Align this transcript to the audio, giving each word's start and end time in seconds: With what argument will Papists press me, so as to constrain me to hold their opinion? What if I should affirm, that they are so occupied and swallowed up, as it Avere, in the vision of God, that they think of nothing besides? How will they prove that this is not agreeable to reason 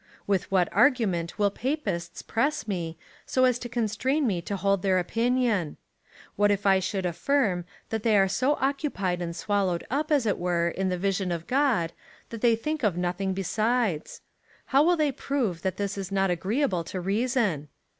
With 0.25 0.49
what 0.49 0.67
argument 0.73 1.37
will 1.37 1.51
Papists 1.51 2.23
press 2.23 2.67
me, 2.67 2.97
so 3.23 3.45
as 3.45 3.59
to 3.59 3.69
constrain 3.69 4.25
me 4.25 4.41
to 4.41 4.55
hold 4.57 4.81
their 4.81 4.97
opinion? 4.97 5.77
What 6.35 6.49
if 6.49 6.65
I 6.65 6.79
should 6.79 7.05
affirm, 7.05 7.65
that 7.89 8.01
they 8.01 8.17
are 8.17 8.27
so 8.27 8.55
occupied 8.59 9.21
and 9.21 9.35
swallowed 9.35 9.85
up, 9.91 10.11
as 10.11 10.25
it 10.25 10.39
Avere, 10.39 10.73
in 10.73 10.89
the 10.89 10.97
vision 10.97 11.31
of 11.31 11.45
God, 11.45 11.93
that 12.29 12.41
they 12.41 12.55
think 12.55 12.81
of 12.81 12.97
nothing 12.97 13.33
besides? 13.35 14.21
How 14.65 14.81
will 14.81 14.97
they 14.97 15.11
prove 15.11 15.61
that 15.61 15.77
this 15.77 15.99
is 15.99 16.11
not 16.11 16.31
agreeable 16.31 16.83
to 16.85 16.99
reason 16.99 17.67